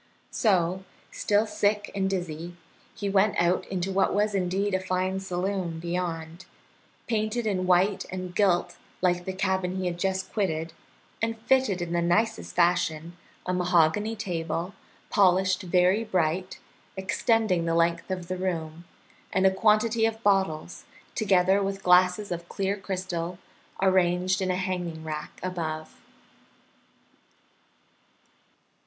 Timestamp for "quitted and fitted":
10.33-11.83